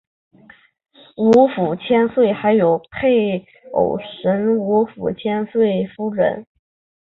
[1.15, 6.47] 吴府千岁还有配偶神吴府千岁夫人。